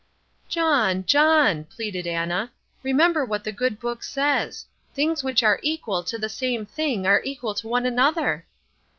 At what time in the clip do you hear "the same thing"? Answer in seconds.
6.17-7.05